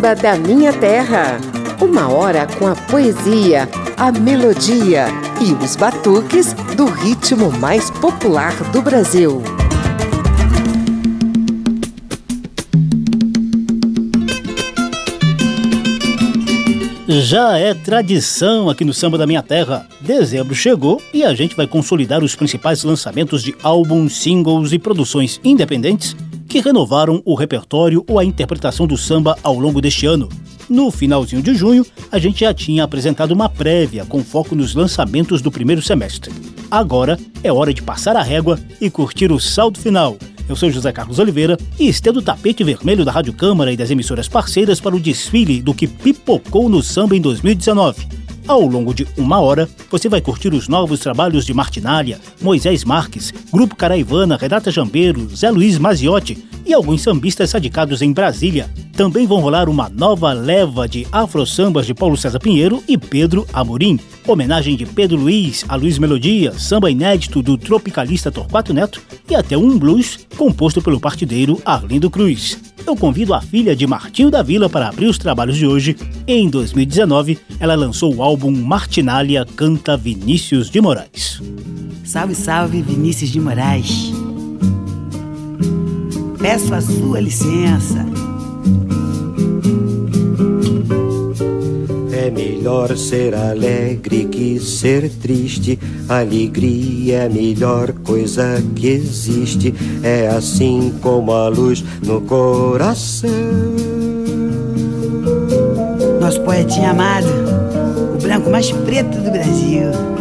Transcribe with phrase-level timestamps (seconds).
[0.00, 1.38] Samba da Minha Terra.
[1.78, 3.68] Uma hora com a poesia,
[3.98, 5.08] a melodia
[5.38, 9.42] e os batuques do ritmo mais popular do Brasil.
[17.06, 19.86] Já é tradição aqui no Samba da Minha Terra.
[20.00, 25.38] Dezembro chegou e a gente vai consolidar os principais lançamentos de álbuns, singles e produções
[25.44, 26.16] independentes
[26.50, 30.28] que renovaram o repertório ou a interpretação do samba ao longo deste ano.
[30.68, 35.40] No finalzinho de junho, a gente já tinha apresentado uma prévia com foco nos lançamentos
[35.40, 36.30] do primeiro semestre.
[36.70, 40.18] Agora é hora de passar a régua e curtir o saldo final
[40.50, 43.88] eu sou José Carlos Oliveira e estendo o tapete vermelho da Rádio Câmara e das
[43.88, 48.04] emissoras parceiras para o desfile do que pipocou no samba em 2019.
[48.46, 53.32] Ao longo de uma hora, você vai curtir os novos trabalhos de Martinália, Moisés Marques,
[53.52, 58.70] Grupo Caraivana, Renata Jambeiro, Zé Luiz Maziotti e alguns sambistas radicados em Brasília.
[58.92, 63.98] Também vão rolar uma nova leva de afro-sambas de Paulo César Pinheiro e Pedro Amorim,
[64.26, 69.56] homenagem de Pedro Luiz a Luiz Melodia, samba inédito do tropicalista Torquato Neto e até
[69.56, 72.69] um blues composto pelo partideiro Arlindo Cruz.
[72.86, 75.96] Eu convido a filha de Martinho da Vila para abrir os trabalhos de hoje.
[76.26, 81.40] Em 2019, ela lançou o álbum Martinália Canta Vinícius de Moraes.
[82.04, 84.12] Salve, salve, Vinícius de Moraes.
[86.38, 88.06] Peço a sua licença
[92.20, 95.78] É melhor ser alegre que ser triste.
[96.06, 99.74] Alegria é a melhor coisa que existe.
[100.02, 103.30] É assim como a luz no coração.
[106.20, 107.26] Nosso poetinha amado,
[108.14, 110.19] o branco mais preto do Brasil.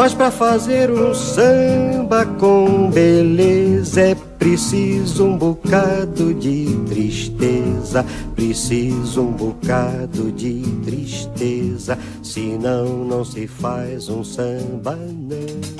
[0.00, 8.02] Mas para fazer um samba com beleza é Preciso um bocado de tristeza,
[8.34, 15.79] preciso um bocado de tristeza, senão não se faz um samba não.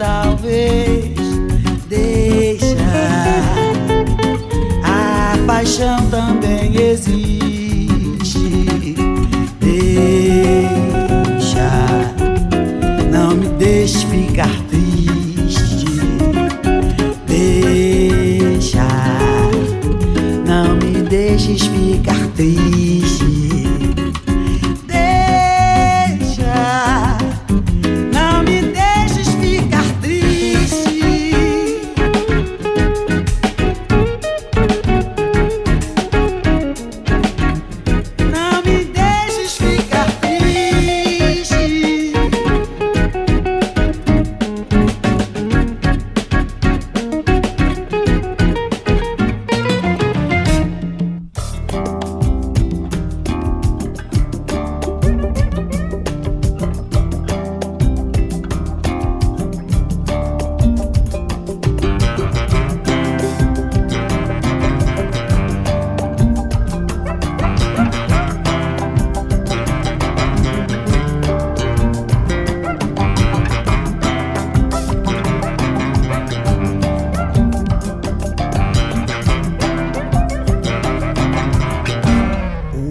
[0.00, 1.19] existe.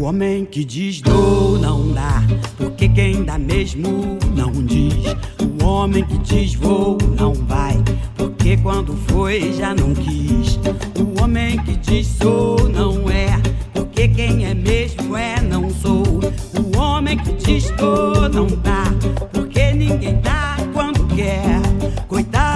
[0.10, 2.24] Homem que diz dou não dá,
[2.58, 4.96] porque quem dá mesmo não diz.
[5.62, 7.78] O homem que diz vou não vai,
[8.18, 10.60] porque quando foi já não quis.
[10.98, 13.40] O homem que diz sou não é,
[13.72, 16.04] porque quem é mesmo é não sou.
[16.04, 18.86] O homem que diz dou não dá,
[19.32, 21.62] porque ninguém dá quando quer.
[22.08, 22.49] Coitado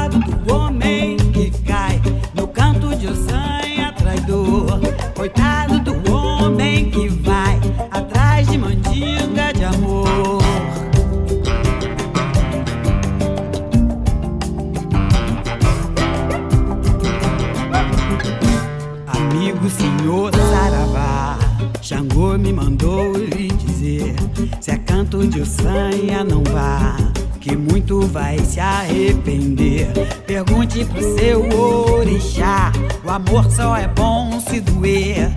[27.55, 29.87] Muito vai se arrepender.
[30.25, 32.71] Pergunte pro seu orixá:
[33.03, 35.31] o amor só é bom se doer.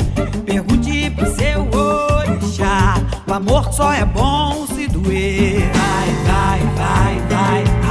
[0.45, 2.95] Pergunte pro seu orixá:
[3.27, 5.71] o amor só é bom se doer.
[5.73, 7.86] Vai, vai, vai, vai, amar.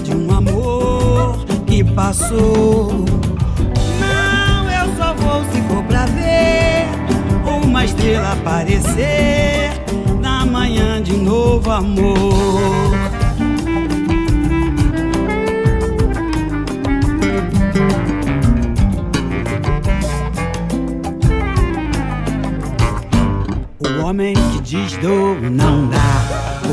[0.00, 3.04] De um amor que passou.
[4.00, 6.86] Não, eu só vou se for pra ver
[7.64, 9.70] uma estrela aparecer
[10.20, 12.96] na manhã de novo amor.
[23.78, 26.25] O homem que diz dou não dá,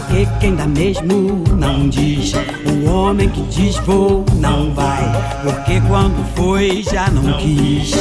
[0.04, 2.34] porque quem dá mesmo não diz.
[2.66, 5.04] O homem que diz vou não vai,
[5.44, 7.94] porque quando foi já não quis.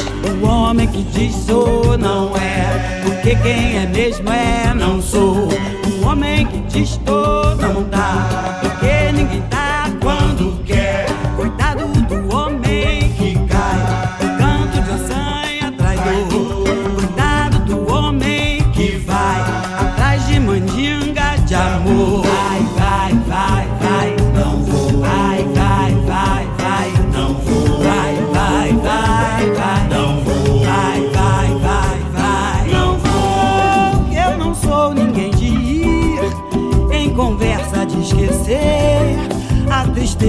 [0.43, 5.49] O homem que diz sou não é, porque quem é mesmo é não sou.
[6.01, 9.43] O homem que diz tô não dá, porque ninguém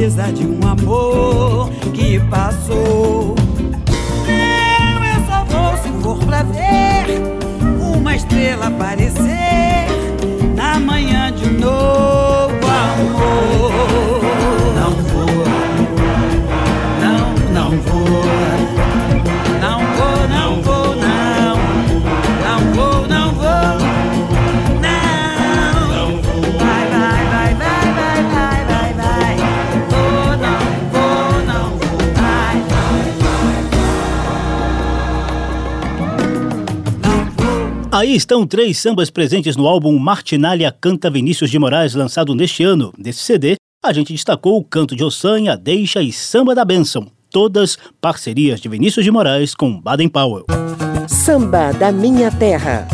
[0.04, 3.36] tristeza de um amor que passou.
[4.28, 7.22] Não, eu só vou se for pra ver
[7.98, 9.13] uma estrela aparecer
[38.04, 42.94] Aí estão três sambas presentes no álbum Martinália Canta Vinícius de Moraes, lançado neste ano.
[42.98, 47.08] Desse CD, a gente destacou o Canto de Ossanha, Deixa e Samba da Bênção.
[47.32, 50.46] Todas parcerias de Vinícius de Moraes com Baden Powell.
[51.08, 52.90] Samba da Minha Terra.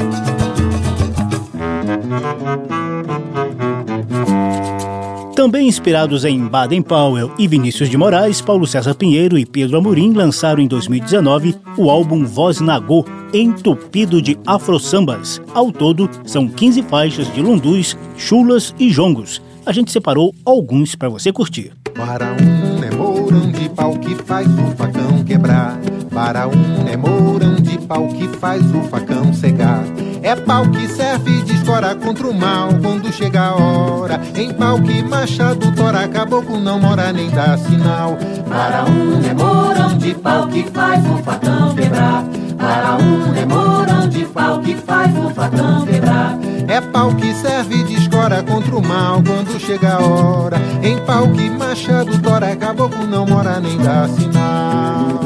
[5.35, 10.13] Também inspirados em Baden Powell e Vinícius de Moraes, Paulo César Pinheiro e Pedro Amorim
[10.13, 15.41] lançaram em 2019 o álbum Voz Nagô, entupido de afro-sambas.
[15.53, 19.41] Ao todo, são 15 faixas de lundus, chulas e jongos.
[19.65, 21.73] A gente separou alguns para você curtir.
[21.93, 25.77] Para um é mourão de pau que faz o facão quebrar.
[26.13, 29.83] Para um é mourão de pau que faz o facão cegar.
[30.21, 34.19] É pau que serve de escora contra o mal quando chega a hora.
[34.35, 38.17] Em pau que machado tora, caboclo não mora nem dá sinal.
[38.47, 42.25] Para um é mourão de pau que faz o facão quebrar.
[42.59, 46.37] Para um mourão de pau que faz o facão quebrar.
[46.67, 50.57] É pau que serve de escora contra o mal quando chega a hora.
[50.83, 55.19] Em pau que machado tora, caboclo não mora nem dá sinal.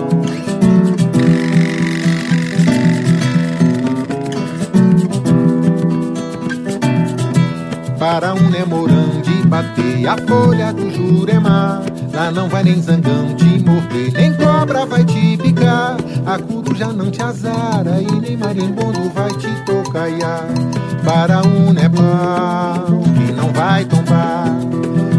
[8.00, 9.23] Para um nemorão de
[9.54, 11.84] bater a folha do Jurema.
[12.12, 15.98] Lá não vai nem zangão te morder, nem cobra vai te picar.
[16.26, 20.48] Acudo já não te azara e nem marimbondo vai te tocaiar.
[21.06, 24.46] Para um nepal que não vai tombar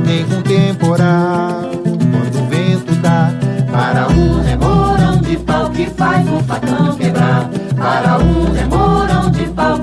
[0.05, 3.31] Nem com temporal, quando o vento dá.
[3.71, 7.49] Para um mourão de pau que faz o facão quebrar.
[7.77, 9.79] Para um mourão de pau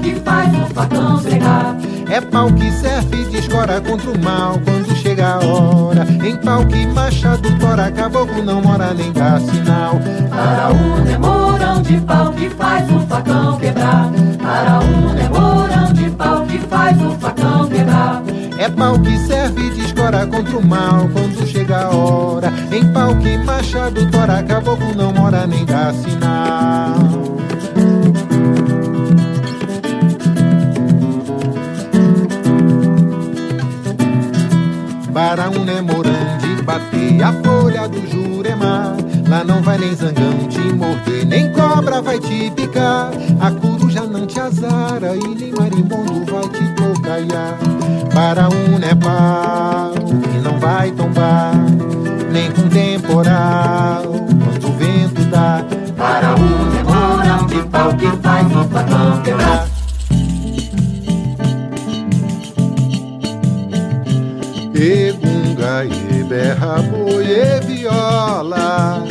[2.11, 6.05] É pau que serve de escora contra o mal quando chega a hora.
[6.21, 9.97] Em pau que machado tora, caboclo não mora nem dá sinal.
[10.29, 14.11] Araúna é morão de pau que faz o facão quebrar.
[14.43, 18.21] Araúna é morão de pau que faz o facão quebrar.
[18.57, 22.51] É pau que serve de escora contra o mal quando chega a hora.
[22.73, 27.31] Em pau que machado tora, caboclo não mora nem dá sinal.
[35.31, 38.97] Para um nemorande bater a folha do Jurema.
[39.29, 43.11] Lá não vai nem zangão te morder, nem cobra vai te picar.
[43.39, 47.57] A coruja não te azara e nem marimbondo vai te tocaiar.
[48.13, 51.53] Para um nepal que não vai tombar,
[52.29, 55.63] nem com temporal, quando o vento dá.
[55.95, 59.70] Para um nemorão de pau que faz o facão quebrar.
[66.31, 69.03] Berra, boi e viola.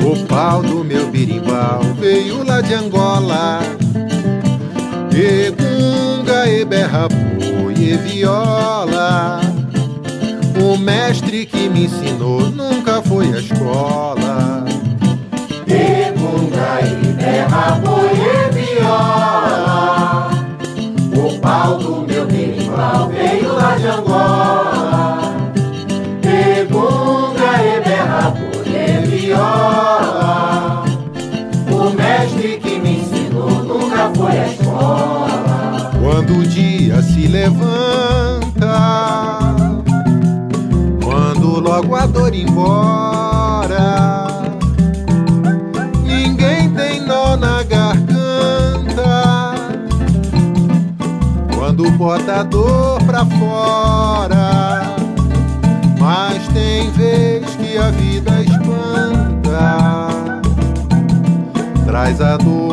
[0.00, 3.58] O pau do meu birimbau veio lá de Angola.
[5.10, 9.40] Egunga e berra, boi e viola.
[10.62, 14.64] O mestre que me ensinou nunca foi à escola.
[15.66, 20.30] Egunga e berra, boi e viola.
[21.16, 24.35] O pau do meu berimbau veio lá de Angola.
[36.26, 38.40] Quando o dia se levanta,
[41.00, 44.26] quando logo a dor embora,
[46.02, 49.54] ninguém tem nó na garganta.
[51.54, 54.96] Quando bota a dor pra fora,
[56.00, 60.08] mas tem vez que a vida espanta.
[61.86, 62.65] Traz a dor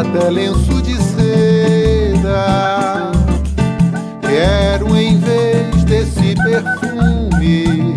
[0.00, 2.32] até lenço de seda.
[4.22, 7.94] Quero em vez desse perfume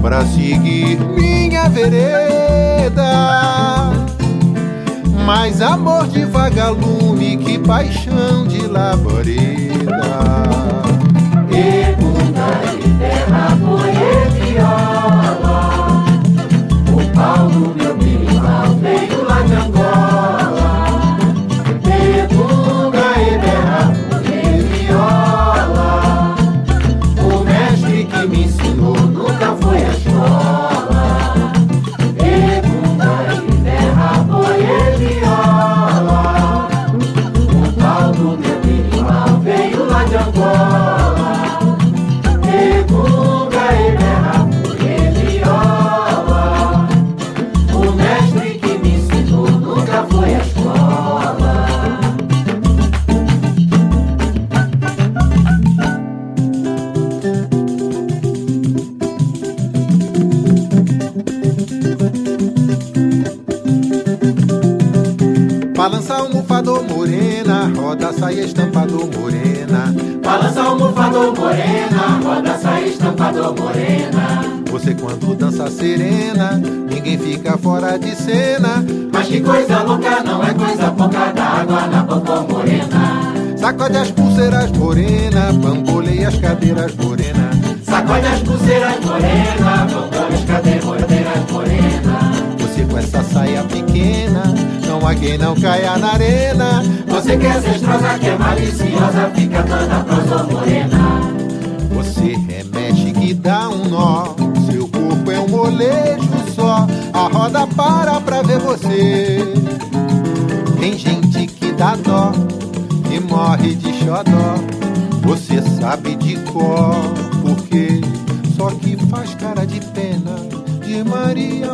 [0.00, 3.12] pra seguir minha vereda.
[5.26, 10.02] Mais amor de vagalume que paixão de labareda.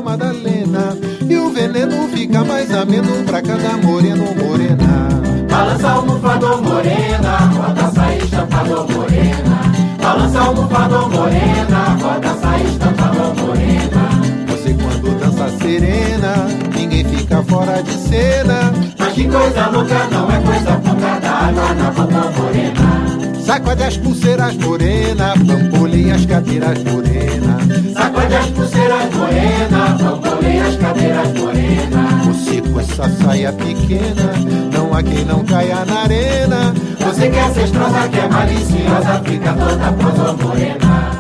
[0.08, 0.96] Madalena.
[1.28, 5.08] E o veneno fica mais ameno pra cada moreno morena.
[5.50, 9.60] Balança almofador morena, roda sair estampador morena.
[10.00, 14.08] Balança almofador morena, roda sair estampador morena.
[14.48, 16.34] Você quando dança serena,
[16.74, 18.72] ninguém fica fora de cena.
[18.98, 23.44] Mas que coisa louca, não é coisa pouca da água na boca morena.
[23.44, 27.67] Sacode as pulseiras morena, bamboleia as cadeiras morena.
[27.98, 32.22] Sacode as pulseiras morena, bamboleia as cadeiras morena.
[32.26, 34.32] Você com essa saia pequena,
[34.72, 36.74] não há quem não caia na arena.
[37.00, 41.10] Você que é cestrosa, que é maliciosa, fica toda prosa morena.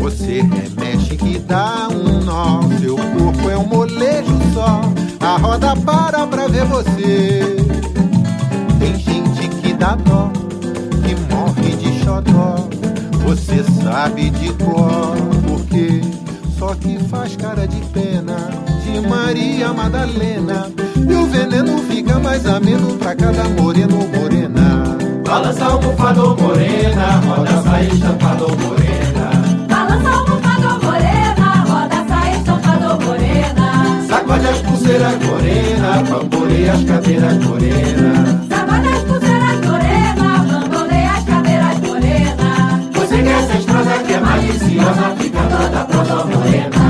[0.00, 4.82] Você remexe que dá um nó, seu corpo é um molejo só.
[5.18, 7.56] A roda para pra ver você.
[8.78, 10.30] Tem gente que dá dó,
[11.02, 12.68] que morre de xodó.
[13.26, 15.16] Você sabe de cor,
[16.58, 18.36] só que faz cara de pena
[18.84, 20.70] de Maria Madalena.
[20.96, 24.96] E o veneno fica mais ameno pra cada moreno morena.
[25.26, 29.30] Balança almofador morena, roda sair estampador morena.
[29.68, 34.06] Balança almofador morena, roda sair estampador morena.
[34.08, 38.53] Sacode as pulseiras morena, bamboleia as cadeiras morena.
[46.26, 46.84] Morena.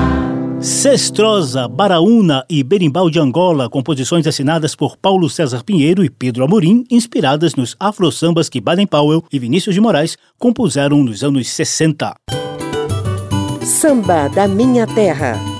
[0.60, 6.84] Cestrosa, Baraúna e Berimbau de Angola, composições assinadas por Paulo César Pinheiro e Pedro Amorim,
[6.90, 12.14] inspiradas nos afro-sambas que Baden Powell e Vinícius de Moraes compuseram nos anos 60.
[13.62, 15.53] Samba da Minha Terra.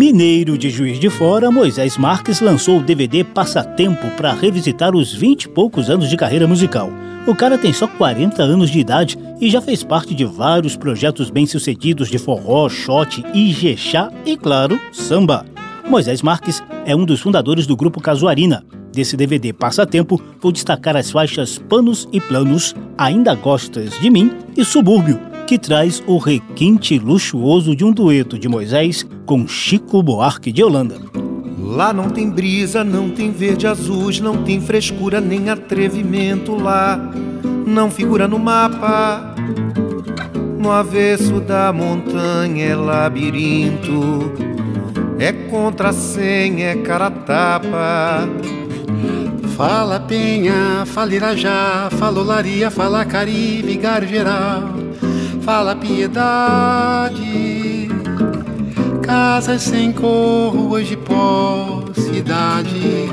[0.00, 5.42] Mineiro de Juiz de Fora, Moisés Marques lançou o DVD Passatempo para revisitar os 20
[5.42, 6.90] e poucos anos de carreira musical.
[7.26, 11.28] O cara tem só 40 anos de idade e já fez parte de vários projetos
[11.28, 15.44] bem-sucedidos de forró, shot, ijexá e, claro, samba.
[15.86, 18.64] Moisés Marques é um dos fundadores do grupo Casuarina.
[18.94, 24.64] Desse DVD Passatempo, vou destacar as faixas Panos e Planos, Ainda Gostas de Mim e
[24.64, 30.62] Subúrbio, que traz o requinte luxuoso de um dueto de Moisés com Chico Buarque de
[30.62, 30.96] Holanda.
[31.58, 37.10] Lá não tem brisa, não tem verde azuis, não tem frescura nem atrevimento lá.
[37.66, 39.34] Não figura no mapa.
[40.56, 44.32] No avesso da montanha é labirinto.
[45.18, 48.28] É contrassenha, é cara tapa.
[49.56, 54.62] Fala Penha, fala Irajá, fala Olaria, fala Caribe, Geral,
[55.50, 57.18] fala Piedade.
[59.02, 63.10] Casas sem cor, ruas de pó, cidade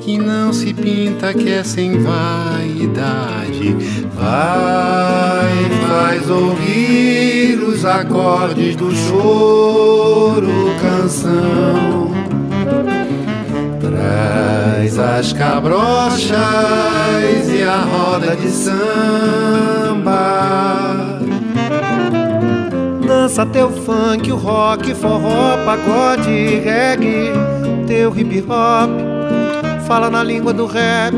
[0.00, 3.76] que não se pinta, que é sem vaidade.
[4.14, 12.10] Vai, faz ouvir os acordes do choro, canção.
[13.78, 16.30] Traz as cabrochas
[17.50, 19.68] e a roda de samba.
[23.28, 27.30] Dança teu funk, o rock, forró, pagode, reggae,
[27.86, 28.88] teu hip hop.
[29.86, 31.14] Fala na língua do rap,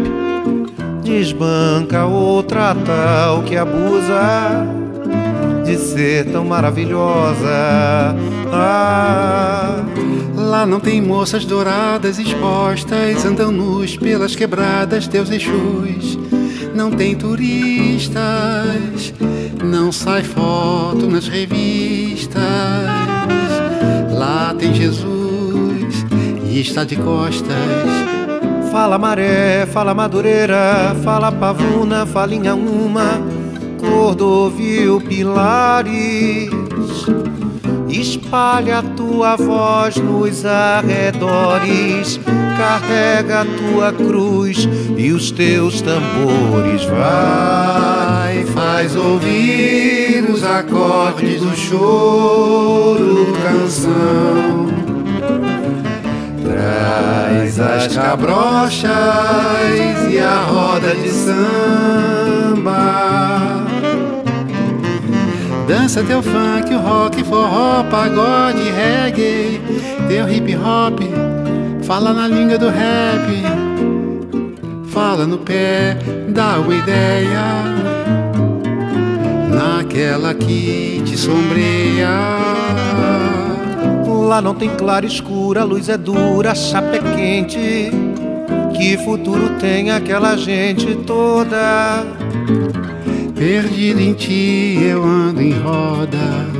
[1.04, 4.66] desbanca outra tal que abusa
[5.64, 7.46] de ser tão maravilhosa.
[8.52, 9.76] Ah,
[10.34, 16.18] Lá não tem moças douradas expostas, andam nus pelas quebradas, teus exus.
[16.74, 18.18] Não tem turistas,
[19.62, 20.69] não sai foto
[21.28, 22.40] revistas.
[24.12, 26.06] Lá tem Jesus
[26.44, 27.56] e está de costas.
[28.70, 33.20] Fala maré, fala madureira, fala pavuna, fala uma,
[33.78, 36.50] cordovil, pilares.
[37.88, 42.20] Espalha tua voz nos arredores,
[42.60, 46.84] carrega a tua cruz e os teus tambores.
[46.84, 54.68] Vai, faz ouvir os acordes do choro, canção.
[56.44, 58.90] Traz as cabrochas
[60.10, 62.60] e a roda de samba.
[65.66, 69.62] Dança teu funk, o rock, forró, pagode, reggae,
[70.08, 71.00] teu hip hop,
[71.90, 73.42] fala na língua do rap,
[74.92, 75.98] fala no pé,
[76.28, 77.64] dá uma ideia,
[79.52, 82.08] naquela que te sombreia.
[84.28, 87.90] Lá não tem claro escuro, a luz é dura, a chapa é quente.
[88.76, 92.04] Que futuro tem aquela gente toda?
[93.34, 96.59] Perdido em ti eu ando em roda.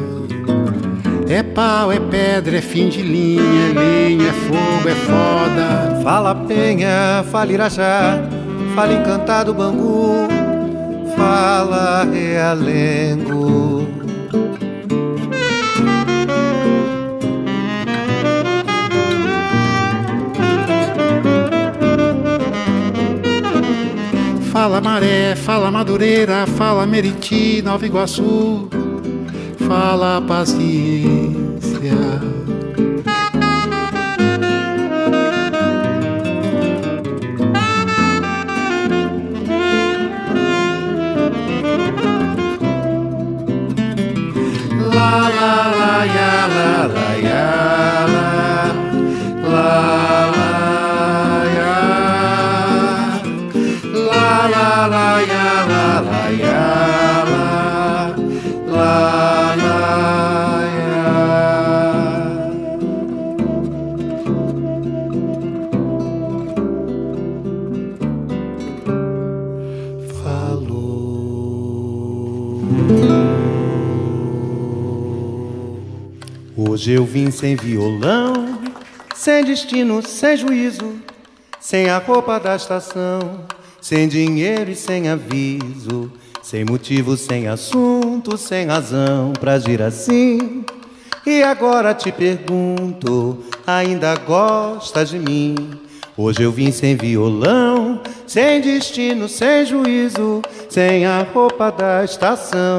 [1.31, 6.03] É pau, é pedra, é fim de linha, é lenha, é fogo, é foda.
[6.03, 8.19] Fala penha, fala irajá,
[8.75, 10.27] fala encantado bangu,
[11.17, 13.87] fala realengo.
[24.51, 28.70] Fala Maré, fala Madureira, fala Meriti, Nova Iguaçu,
[29.71, 31.95] fala Paciência.
[76.81, 78.59] Hoje eu vim sem violão,
[79.15, 80.95] sem destino, sem juízo,
[81.61, 83.45] sem a roupa da estação,
[83.83, 86.11] sem dinheiro e sem aviso,
[86.43, 90.65] sem motivo, sem assunto, sem razão pra agir assim.
[91.27, 95.55] E agora te pergunto, ainda gosta de mim?
[96.17, 102.79] Hoje eu vim sem violão, sem destino, sem juízo, sem a roupa da estação,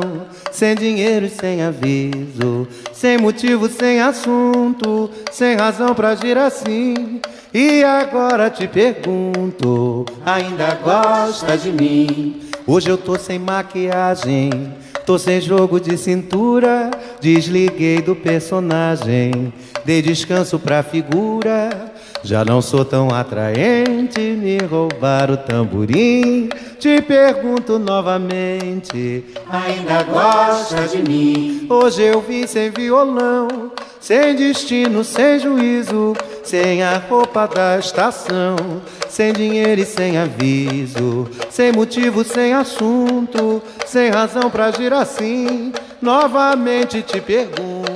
[0.49, 7.19] sem dinheiro e sem aviso, sem motivo, sem assunto, sem razão pra agir assim.
[7.53, 12.49] E agora te pergunto, ainda gosta de mim?
[12.65, 14.51] Hoje eu tô sem maquiagem,
[15.05, 19.51] tô sem jogo de cintura, desliguei do personagem,
[19.83, 21.90] dei descanso pra figura.
[22.23, 26.49] Já não sou tão atraente, me roubar o tamborim.
[26.79, 31.67] Te pergunto novamente, ainda gosta de mim?
[31.69, 38.55] Hoje eu vim sem violão, sem destino, sem juízo, sem a roupa da estação,
[39.10, 45.71] sem dinheiro e sem aviso, sem motivo, sem assunto, sem razão pra agir assim.
[46.01, 47.90] Novamente te pergunto.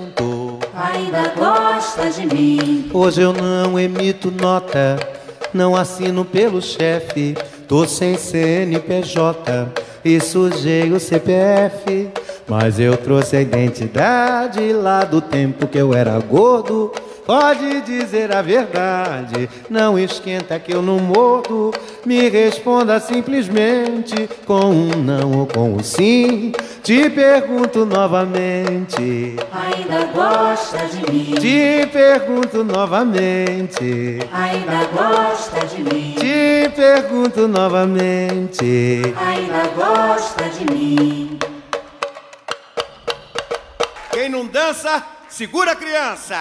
[0.96, 2.90] Ainda gosta de mim?
[2.94, 4.98] Hoje eu não emito nota,
[5.54, 7.36] não assino pelo chefe.
[7.68, 9.74] Tô sem CNPJ
[10.06, 12.08] e sujei o CPF.
[12.48, 16.94] Mas eu trouxe a identidade lá do tempo que eu era gordo.
[17.26, 21.74] Pode dizer a verdade, não esquenta que eu não mordo.
[22.06, 26.52] Me responda simplesmente com um não ou com um sim.
[26.84, 29.36] Te pergunto novamente.
[29.52, 31.34] Ainda gosta de mim?
[31.34, 34.20] Te pergunto novamente.
[34.32, 36.16] Ainda gosta de mim?
[36.20, 39.02] Te pergunto novamente.
[39.18, 41.40] Ainda gosta de mim?
[44.12, 46.36] Quem não dança, segura a criança.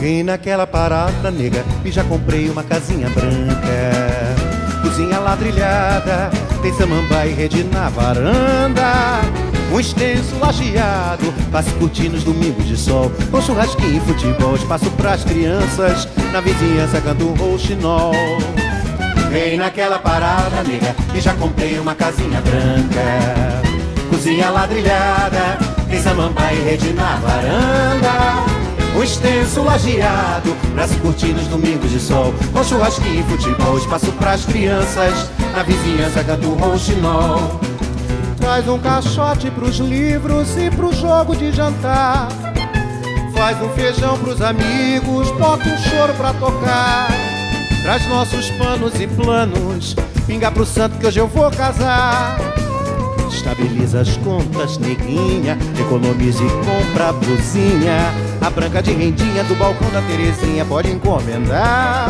[0.00, 4.80] Vim naquela parada, nega, e já comprei uma casinha branca.
[4.82, 6.30] Cozinha ladrilhada,
[6.62, 9.20] tem samambaia e rede na varanda.
[9.70, 13.12] Um extenso lajeado, passe curtindo os domingos de sol.
[13.30, 16.08] Com churrasquinho e futebol, espaço pras crianças.
[16.32, 18.14] Na vizinhança canto um rouxinol.
[19.30, 23.62] Vem naquela parada, nega, e já comprei uma casinha branca.
[24.08, 25.58] Cozinha ladrilhada,
[25.90, 28.59] tem samambaia e rede na varanda.
[29.00, 32.34] Um extenso lajeado pra se curtir nos domingos de sol.
[32.52, 37.58] Com churrasquinho e futebol, espaço pras crianças Na vizinhança canto um rouxinol.
[38.36, 42.28] Traz um caixote pros livros e pro jogo de jantar.
[43.34, 47.08] Faz um feijão pros amigos, bota um choro pra tocar.
[47.82, 52.38] Traz nossos panos e planos, pinga pro santo que hoje eu vou casar.
[53.40, 58.12] Estabiliza as contas, neguinha, economize e compra a blusinha.
[58.38, 62.08] A branca de rendinha do balcão da Terezinha pode encomendar.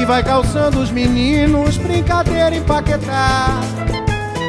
[0.00, 3.60] E vai calçando os meninos, brincadeira empaquetar.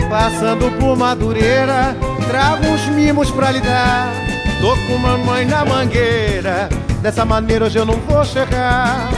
[0.07, 1.97] Passando por Madureira,
[2.27, 4.13] trago uns mimos pra lhe dar.
[4.61, 6.69] Tô com mamãe na mangueira,
[7.01, 9.09] dessa maneira hoje eu não vou chegar.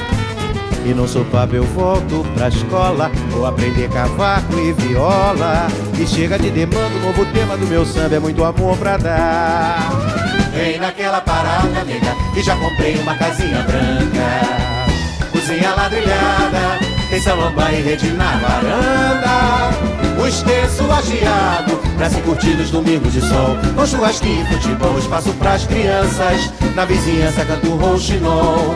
[0.84, 5.68] E no sopapo eu volto pra escola Vou aprender cavaco e viola.
[6.00, 9.92] E chega de demanda, o novo tema do meu samba É muito amor pra dar.
[10.54, 15.32] Vem naquela parada, nega E já comprei uma casinha branca.
[15.32, 20.22] Cozinha ladrilhada Tem samambaia e rede na varanda.
[20.22, 23.56] O extenso agiado Pra se curtir nos domingos de sol.
[23.76, 26.52] Com churrasquinho, futebol Espaço pras crianças.
[26.76, 28.76] Na vizinhança canto rouxinol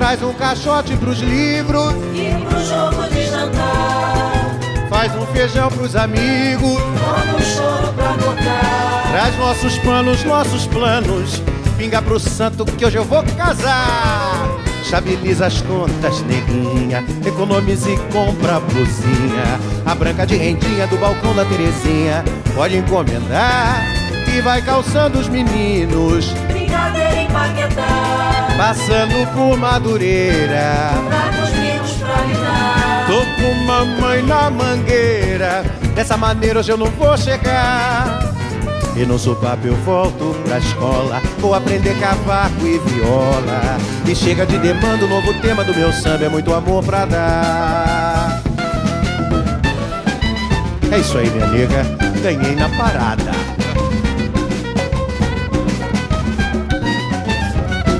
[0.00, 1.92] Traz um caixote pros livros.
[2.14, 4.58] E pro jogo de jantar.
[4.88, 6.72] Faz um feijão pros amigos.
[6.72, 11.42] Toma um choro pra tocar Traz nossos panos, nossos planos.
[11.76, 14.48] Pinga pro santo que hoje eu vou casar.
[14.82, 17.04] Estabiliza as contas, neguinha.
[17.26, 19.60] Economize e compra a blusinha.
[19.84, 22.24] A branca de rendinha do balcão da Terezinha.
[22.54, 23.84] Pode encomendar.
[24.34, 26.32] E vai calçando os meninos
[28.56, 30.90] Passando por Madureira.
[31.08, 31.30] Pra
[33.06, 35.64] Tô com mamãe na mangueira.
[35.94, 38.32] Dessa maneira hoje eu não vou chegar.
[38.94, 41.20] E no sopapo eu volto pra escola.
[41.38, 43.78] Vou aprender cavaco e viola.
[44.06, 46.26] E chega de demanda, o novo tema do meu samba.
[46.26, 48.42] É muito amor pra dar.
[50.92, 51.84] É isso aí, minha nega
[52.20, 53.29] Ganhei na parada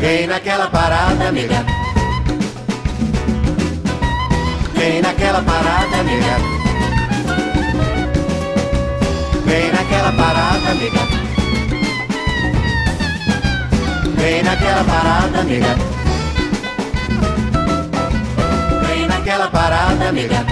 [0.00, 1.62] Vem naquela parada, nega.
[4.74, 6.36] Vem naquela parada, nega.
[9.44, 11.00] Vem naquela parada, nega.
[14.16, 15.76] Vem naquela parada, nega.
[18.86, 20.46] Vem naquela parada, nega.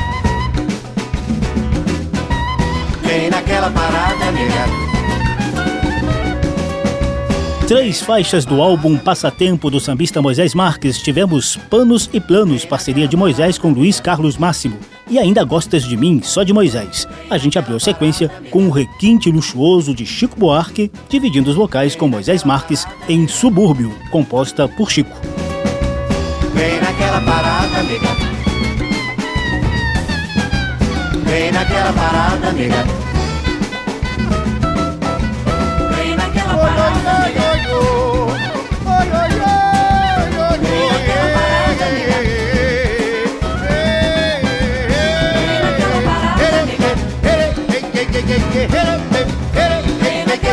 [3.03, 4.88] Vem naquela parada, nega.
[7.69, 13.15] Três faixas do álbum Passatempo do sambista Moisés Marques tivemos Panos e Planos, parceria de
[13.15, 17.07] Moisés com Luiz Carlos Máximo, e ainda Gostas de Mim, só de Moisés.
[17.29, 21.95] A gente abriu a sequência com o requinte luxuoso de Chico Buarque, dividindo os vocais
[21.95, 25.15] com Moisés Marques em Subúrbio, composta por Chico.
[26.55, 28.09] Vem naquela parada, nega.
[31.27, 33.08] Vem naquela parada, nega.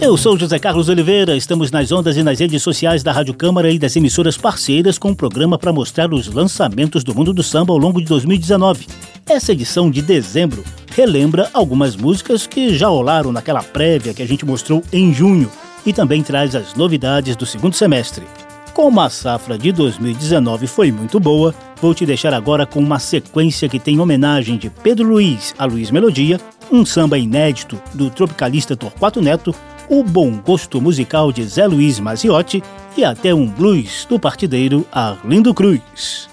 [0.00, 3.70] Eu sou José Carlos Oliveira, estamos nas ondas e nas redes sociais da Rádio Câmara
[3.70, 7.74] e das emissoras parceiras com um programa para mostrar os lançamentos do mundo do samba
[7.74, 8.86] ao longo de 2019.
[9.28, 10.64] Essa edição de dezembro
[10.96, 15.50] relembra algumas músicas que já rolaram naquela prévia que a gente mostrou em junho
[15.84, 18.24] e também traz as novidades do segundo semestre.
[18.72, 23.68] Como a safra de 2019 foi muito boa, vou te deixar agora com uma sequência
[23.68, 26.40] que tem homenagem de Pedro Luiz a Luiz Melodia,
[26.72, 29.54] um samba inédito do tropicalista Torquato Neto
[29.90, 32.62] o bom gosto musical de Zé Luiz Maziotti
[32.96, 36.29] e até um blues do partideiro Arlindo Cruz.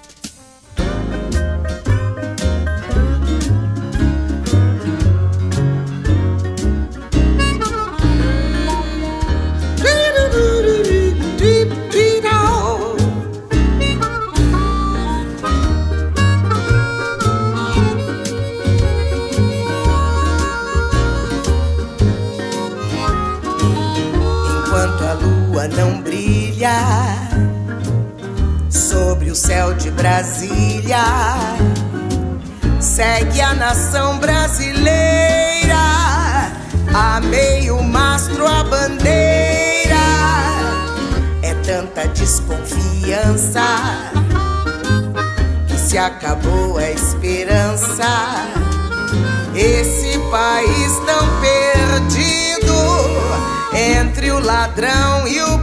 [29.28, 31.04] Sobre o céu de Brasília,
[32.80, 35.76] segue a nação brasileira
[36.94, 39.96] a meio mastro a bandeira.
[41.42, 43.60] É tanta desconfiança
[45.76, 48.04] se acabou a esperança.
[49.54, 52.58] Esse país tão perdido
[53.74, 55.57] entre o ladrão e o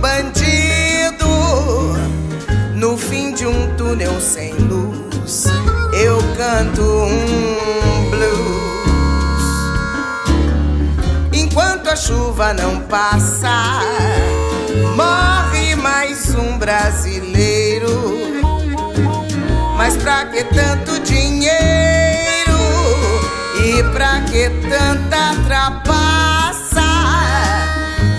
[4.19, 5.45] sem luz,
[5.93, 8.55] eu canto um blues.
[11.33, 13.81] Enquanto a chuva não passa,
[14.95, 18.15] morre mais um brasileiro.
[19.77, 21.55] Mas pra que tanto dinheiro?
[23.63, 26.81] E pra que tanta trapaça?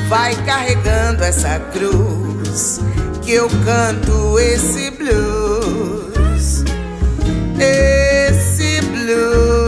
[0.09, 2.81] Vai carregando essa cruz
[3.27, 6.63] que eu canto esse blues.
[7.59, 9.66] Esse blues.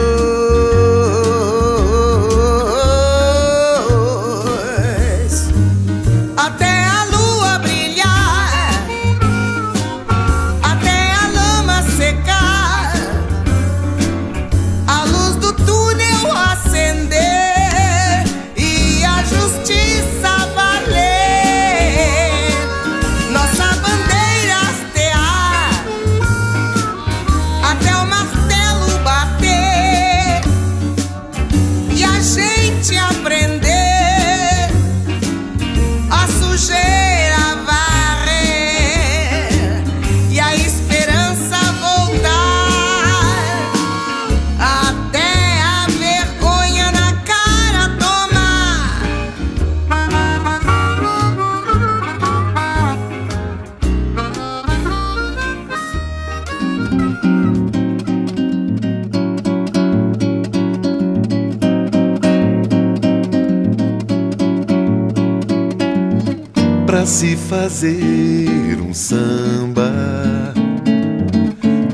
[67.48, 69.90] Fazer um samba,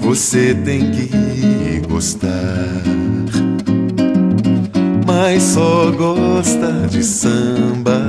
[0.00, 2.82] você tem que gostar.
[5.06, 8.02] Mas só gosta de samba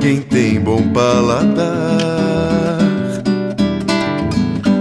[0.00, 1.68] quem tem bom paladar.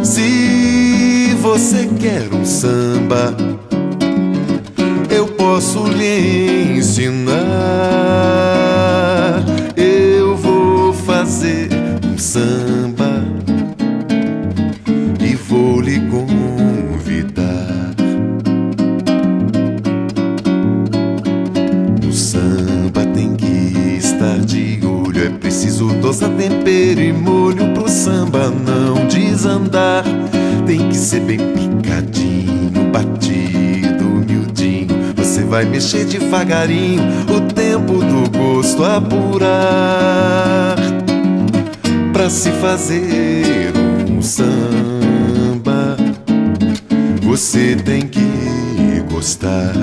[0.03, 3.35] Se você quer um samba,
[5.09, 8.58] eu posso lhe ensinar.
[12.29, 13.23] Samba
[15.19, 17.95] e vou lhe convidar.
[22.03, 28.51] No samba tem que estar de olho, é preciso dosar tempero e molho pro samba
[28.51, 30.03] não desandar.
[30.67, 35.15] Tem que ser bem picadinho, batido, miudinho.
[35.17, 40.78] Você vai mexer devagarinho, o tempo do gosto apurar.
[42.19, 43.71] Pra se fazer
[44.11, 45.95] um samba,
[47.21, 48.19] você tem que
[49.09, 49.73] gostar.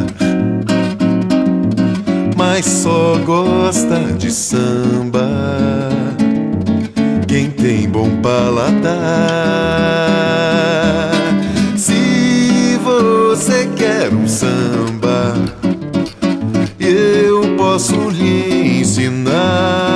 [2.36, 5.26] Mas só gosta de samba
[7.26, 8.92] quem tem bom paladar.
[11.74, 15.34] Se você quer um samba,
[16.78, 19.95] eu posso lhe ensinar.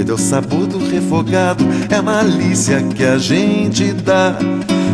[0.00, 4.34] O segredo é o sabor do refogado, é a malícia que a gente dá.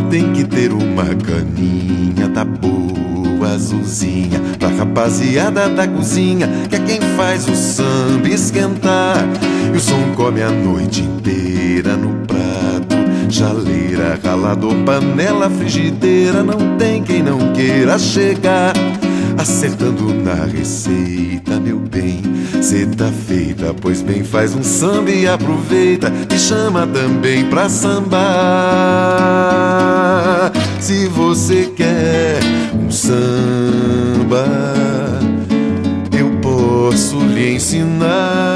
[0.09, 4.41] Tem que ter uma caninha, tá boa, azulzinha.
[4.59, 9.17] Pra rapaziada da cozinha, que é quem faz o samba esquentar.
[9.73, 12.97] E o som come a noite inteira no prato.
[13.29, 16.43] Jaleira, ralador, panela, frigideira.
[16.43, 18.73] Não tem quem não queira chegar.
[19.37, 22.21] Acertando na receita, meu bem,
[22.61, 28.17] cê tá feita, pois bem faz um samba e aproveita e chama também pra sambar.
[30.79, 32.39] Se você quer
[32.73, 34.45] um samba,
[36.17, 38.46] eu posso lhe ensinar.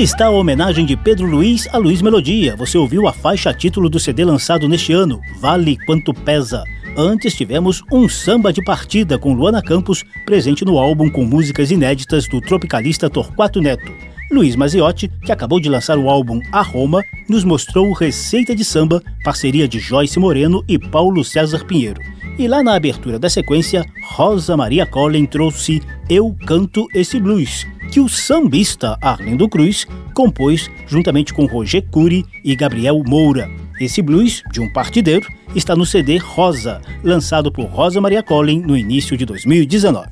[0.00, 2.56] Está a homenagem de Pedro Luiz a Luiz Melodia.
[2.56, 6.64] Você ouviu a faixa título do CD lançado neste ano, Vale Quanto Pesa.
[6.96, 12.26] Antes tivemos um samba de partida com Luana Campos, presente no álbum com músicas inéditas
[12.26, 13.92] do tropicalista Torquato Neto.
[14.32, 19.02] Luiz Maziotti, que acabou de lançar o álbum A Roma, nos mostrou Receita de Samba,
[19.22, 22.00] parceria de Joyce Moreno e Paulo César Pinheiro.
[22.38, 28.00] E lá na abertura da sequência, Rosa Maria Collen trouxe Eu Canto Esse Blues, que
[28.00, 33.50] o sambista Arlindo Cruz compôs juntamente com Roger Cury e Gabriel Moura.
[33.80, 38.76] Esse blues, de um partideiro, está no CD Rosa, lançado por Rosa Maria Collin no
[38.76, 40.08] início de 2019.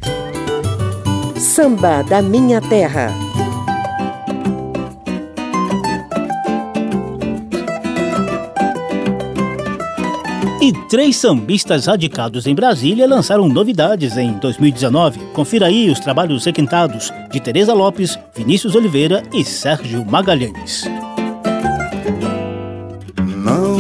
[1.37, 3.28] Samba da Minha Terra.
[10.61, 15.21] E três sambistas radicados em Brasília lançaram novidades em 2019.
[15.33, 20.85] Confira aí os trabalhos requintados de Tereza Lopes, Vinícius Oliveira e Sérgio Magalhães.
[23.37, 23.79] Não,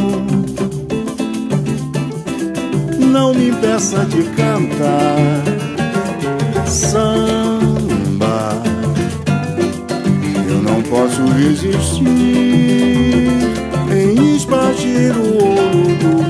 [3.10, 5.58] não me impeça de cantar
[6.64, 8.62] samba.
[10.48, 12.06] Eu não posso resistir
[13.90, 16.27] em espargir o ouro do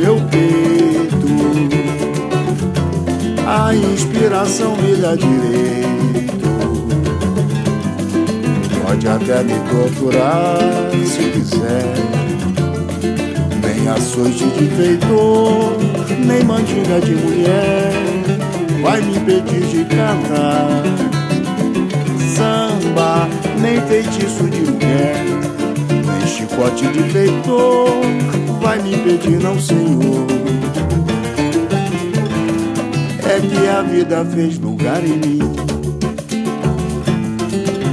[3.68, 6.48] A inspiração me dá direito.
[8.82, 10.56] Pode até me torturar
[11.04, 11.94] se quiser.
[13.62, 15.76] Nem açoite de feitor,
[16.24, 17.92] nem mandinga de mulher
[18.82, 20.82] vai me impedir de cantar.
[22.34, 23.28] Samba,
[23.60, 25.26] nem feitiço de mulher
[25.90, 27.90] nem chicote de feitor
[28.62, 30.37] vai me impedir, não, senhor.
[33.28, 35.38] É que a vida fez lugar em mim,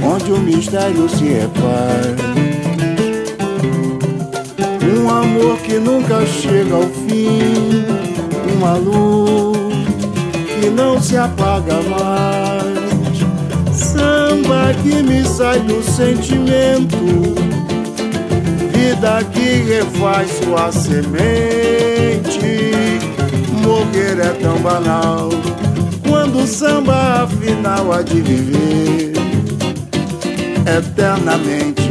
[0.02, 2.16] onde o mistério se refaz.
[4.98, 7.84] Um amor que nunca chega ao fim,
[8.56, 9.58] uma luz
[10.58, 12.66] que não se apaga mais.
[13.72, 16.96] Samba que me sai do sentimento
[18.96, 21.95] vida que refaz sua semente.
[23.76, 25.28] Morrer é tão banal
[26.08, 29.12] quando o samba afinal há de viver
[30.66, 31.82] eternamente.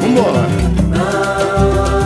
[0.00, 0.48] Vambora!
[0.88, 2.01] Não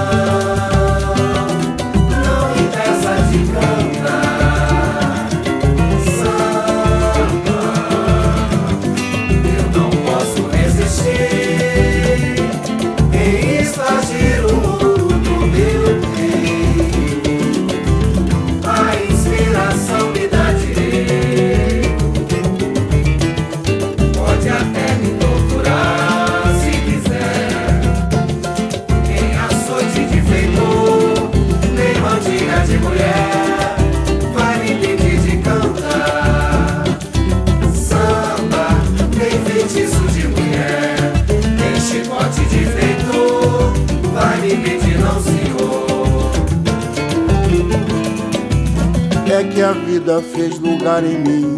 [49.56, 51.56] que a vida fez lugar em mim,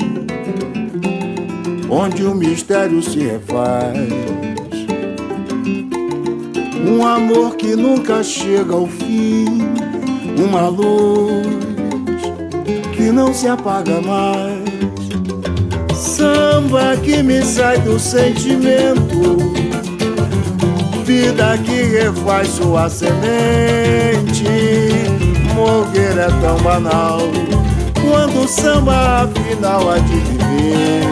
[1.90, 3.98] onde o mistério se refaz.
[6.86, 9.46] Um amor que nunca chega ao fim,
[10.38, 11.44] uma luz
[12.94, 14.62] que não se apaga mais.
[15.92, 19.38] Samba que me sai do sentimento,
[21.04, 24.44] vida que refaz sua semente.
[25.52, 27.18] Morrer é tão banal
[28.08, 31.02] quando o samba afinal há de viver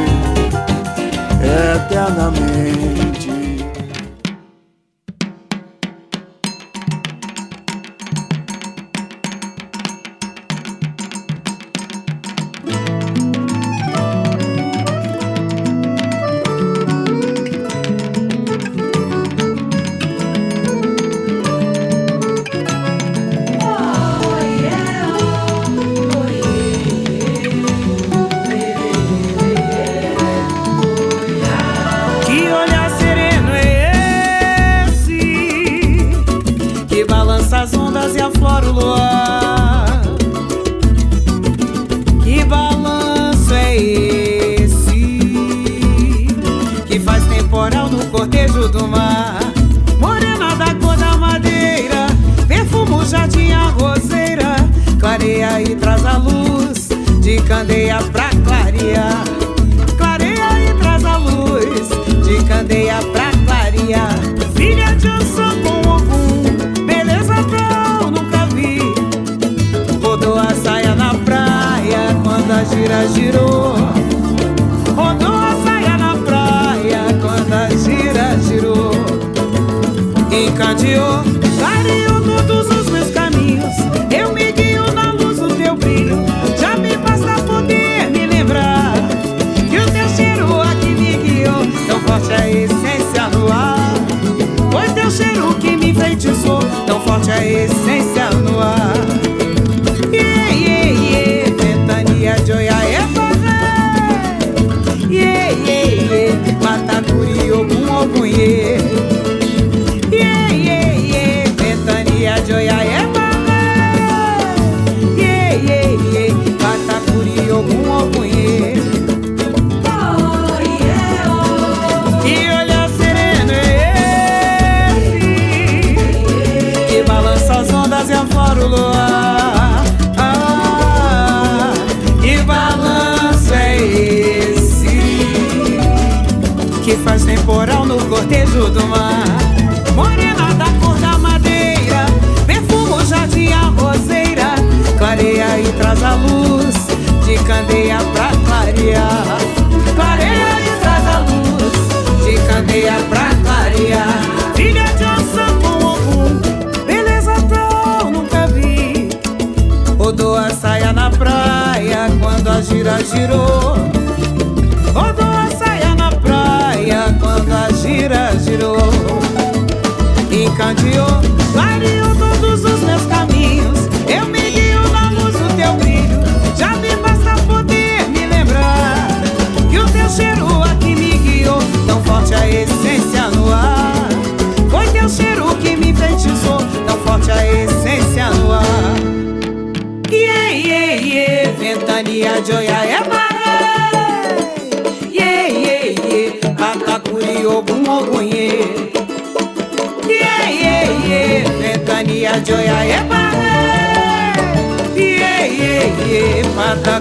[1.76, 3.05] eternamente.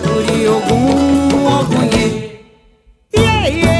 [0.09, 2.05] Ogun, Ogunye,
[3.13, 3.45] yeah.
[3.47, 3.74] yẹn.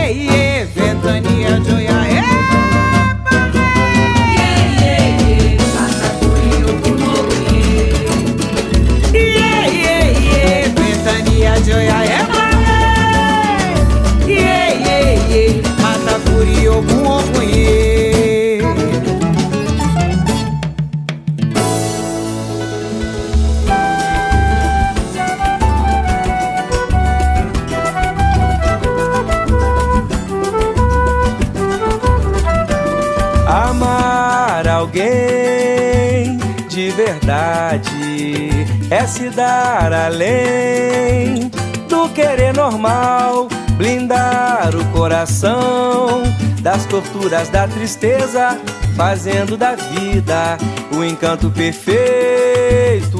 [39.35, 41.51] É se dar além
[41.89, 46.23] do querer normal, blindar o coração
[46.61, 48.57] das torturas da tristeza,
[48.95, 50.57] fazendo da vida
[50.91, 53.19] o encanto perfeito.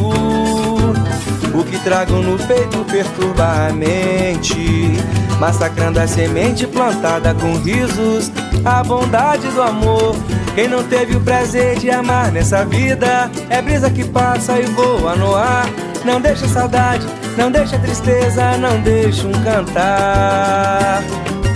[1.54, 4.92] O que trago no peito perturba a mente,
[5.40, 8.32] massacrando a semente plantada com risos,
[8.64, 10.16] a bondade do amor.
[10.54, 15.16] Quem não teve o prazer de amar nessa vida é brisa que passa e voa
[15.16, 15.66] no ar.
[16.06, 21.02] Não deixa saudade, não deixa tristeza, não deixa um cantar.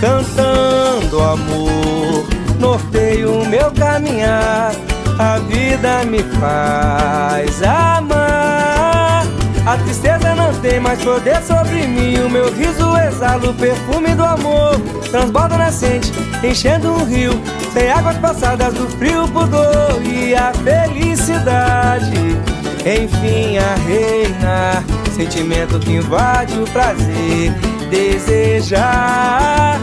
[0.00, 2.26] Cantando amor,
[2.58, 4.72] norteio o meu caminhar.
[5.20, 9.24] A vida me faz amar.
[9.64, 12.18] A tristeza não tem mais poder sobre mim.
[12.18, 14.80] O meu riso exala o perfume do amor.
[15.12, 16.10] Transborda nascente,
[16.42, 17.40] enchendo um rio.
[17.72, 22.36] Sem águas passadas do frio, pudor e a felicidade.
[22.80, 24.84] Enfim, a reina.
[25.14, 27.52] Sentimento que invade o prazer.
[27.90, 29.78] Desejar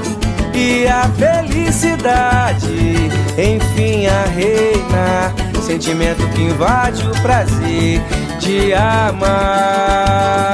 [0.54, 2.68] e a felicidade.
[3.38, 5.34] Enfim, a reina.
[5.62, 8.02] Sentimento que invade o prazer
[8.40, 10.48] de amar.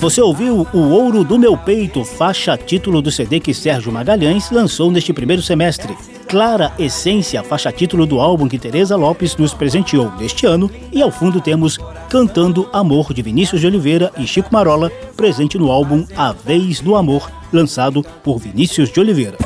[0.00, 4.90] Você ouviu O Ouro do Meu Peito, faixa título do CD que Sérgio Magalhães lançou
[4.90, 5.96] neste primeiro semestre.
[6.30, 10.70] Clara Essência, faixa título do álbum que Teresa Lopes nos presenteou neste ano.
[10.92, 11.76] E ao fundo temos
[12.08, 16.94] Cantando Amor de Vinícius de Oliveira e Chico Marola, presente no álbum A Vez do
[16.94, 19.36] Amor, lançado por Vinícius de Oliveira.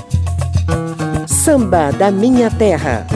[1.27, 3.07] Samba da Minha Terra.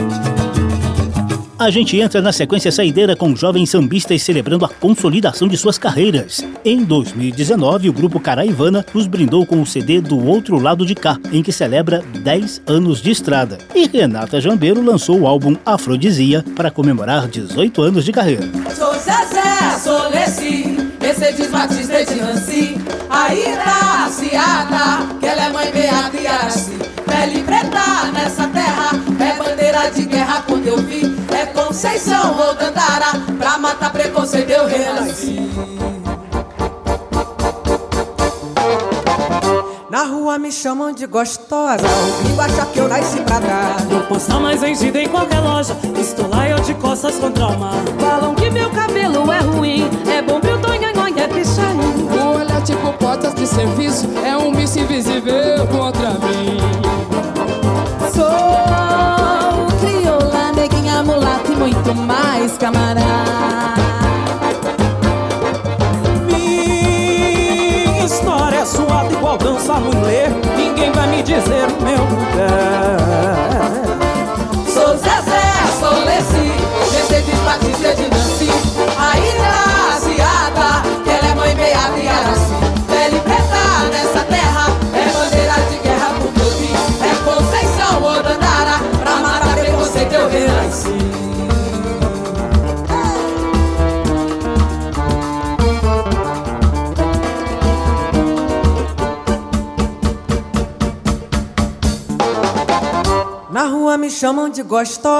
[1.59, 6.41] A gente entra na sequência saideira com jovens sambistas celebrando a consolidação de suas carreiras.
[6.63, 11.17] Em 2019, o grupo Caraivana nos brindou com o CD Do Outro Lado de Cá,
[11.33, 13.57] em que celebra 10 anos de estrada.
[13.75, 18.49] E Renata Jambeiro lançou o álbum Afrodisia para comemorar 18 anos de carreira.
[18.73, 20.09] Sou Zezé, sou
[21.33, 21.43] de
[25.19, 26.71] que ela é mãe Beatriz,
[27.05, 30.18] pele preta nessa terra, é bandeira de guerra
[31.81, 33.05] Conceição ou Dandara,
[33.37, 35.39] pra matar preconceito eu renasci.
[39.89, 43.85] Na rua me chamam de gostosa, o gringo acha que eu nasci pra dar.
[43.85, 47.57] Não posso mais vendida em qualquer loja, estou lá e eu de costas contra o
[47.57, 47.81] mar.
[47.97, 51.77] Falam que meu cabelo é ruim, é bom pro tonhanhonha é pichain.
[52.11, 56.57] O olhar tipo portas de serviço, é um bicho invisível contra mim.
[58.13, 58.68] Sou
[61.89, 63.03] aguento mais, camarada.
[66.27, 70.29] Minha história é suada igual dança mulher.
[70.55, 72.78] Ninguém vai me dizer o meu lugar.
[104.69, 105.18] gostosa.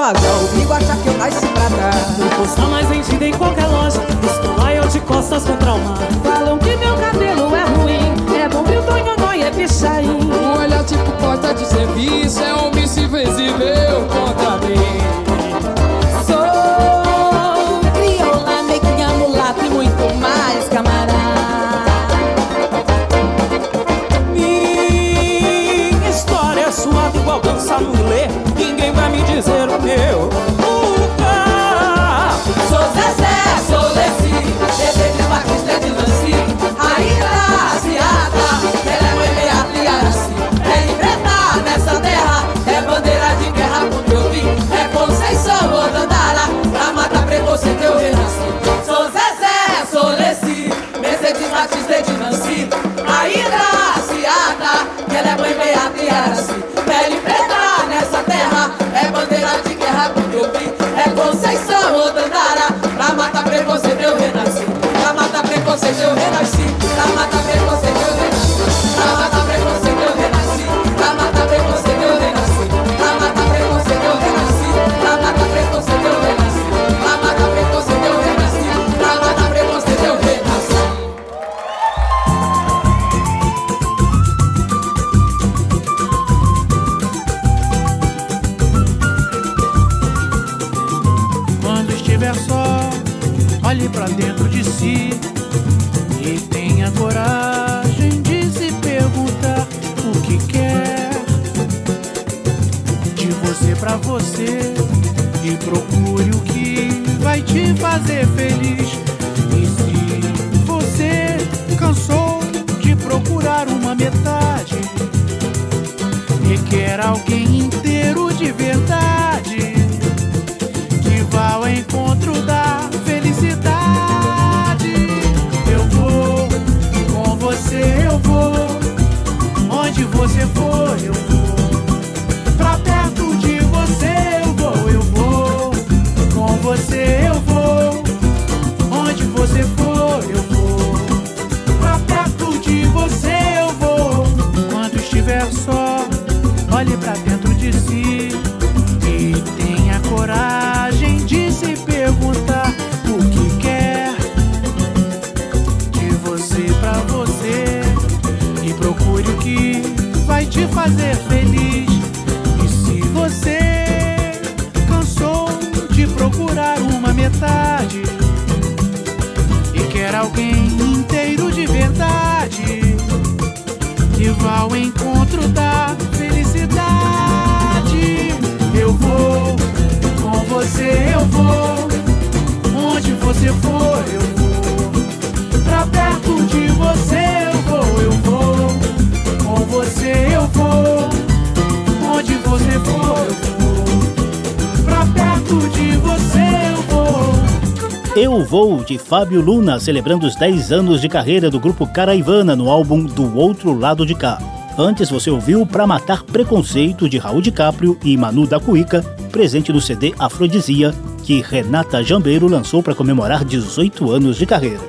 [198.16, 202.68] Eu Vou, de Fábio Luna, celebrando os 10 anos de carreira do grupo Caraivana no
[202.68, 204.38] álbum Do Outro Lado de Cá.
[204.76, 209.80] Antes você ouviu Pra Matar Preconceito, de Raul DiCaprio e Manu da Cuica, presente no
[209.80, 210.92] CD Afrodisia,
[211.22, 214.80] que Renata Jambeiro lançou para comemorar 18 anos de carreira.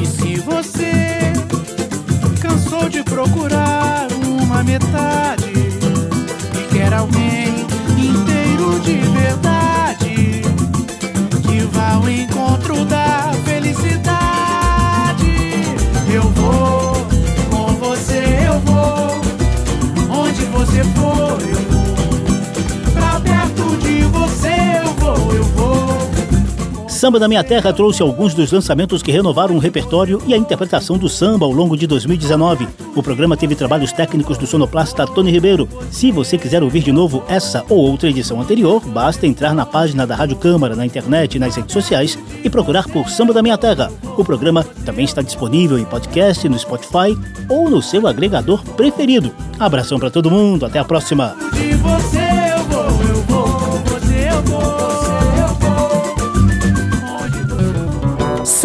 [0.00, 1.32] E se você
[2.40, 5.52] cansou de procurar uma metade
[6.54, 7.48] e quer alguém
[7.96, 9.85] inteiro de verdade?
[11.78, 15.26] Ao encontro da felicidade.
[16.12, 17.06] Eu vou,
[17.50, 19.20] com você eu vou,
[20.10, 26.05] onde você for eu vou, pra perto de você eu vou, eu vou.
[27.06, 30.98] Samba da Minha Terra trouxe alguns dos lançamentos que renovaram o repertório e a interpretação
[30.98, 32.66] do samba ao longo de 2019.
[32.96, 35.68] O programa teve trabalhos técnicos do sonoplasta Tony Ribeiro.
[35.88, 40.04] Se você quiser ouvir de novo essa ou outra edição anterior, basta entrar na página
[40.04, 43.56] da Rádio Câmara na internet e nas redes sociais e procurar por Samba da Minha
[43.56, 43.88] Terra.
[44.18, 47.16] O programa também está disponível em podcast, no Spotify
[47.48, 49.32] ou no seu agregador preferido.
[49.60, 51.36] Abração para todo mundo, até a próxima.
[51.52, 52.18] De você
[52.52, 53.46] eu vou, eu vou,
[53.84, 54.85] você eu vou,